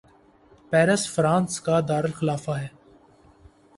Paris 0.69 1.07
France 1.09 1.59
کا 1.61 1.79
دارلخلافہ 1.89 2.51
ہے 2.51 2.67